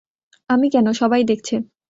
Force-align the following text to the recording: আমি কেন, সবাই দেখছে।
আমি 0.49 0.67
কেন, 0.69 0.87
সবাই 0.93 1.21
দেখছে। 1.23 1.55